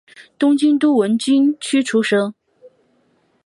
[0.39, 2.33] 东京都文京区出身。